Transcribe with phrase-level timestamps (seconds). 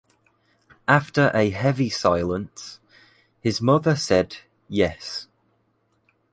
[0.87, 2.79] After a heavy silence,
[3.39, 5.27] his mother said: “Yes.”